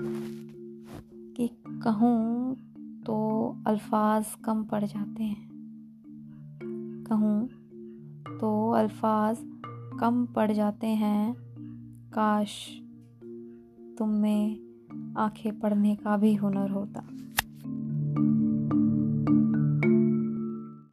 [0.00, 1.50] कि
[1.82, 2.56] कहूँ
[3.06, 3.16] तो
[3.66, 5.48] अल्फाज कम पड़ जाते हैं।
[7.08, 7.48] कहूँ
[8.40, 9.36] तो अल्फाज
[10.00, 11.34] कम पड़ जाते हैं।
[12.14, 12.80] काश
[13.98, 14.60] तुम में
[15.16, 17.06] आँखें पढ़ने का भी हुनर होता।